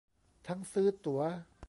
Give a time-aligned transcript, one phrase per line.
[0.47, 1.21] ทั้งซื้อตั๋ว